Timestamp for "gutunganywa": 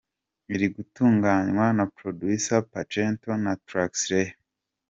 0.75-1.65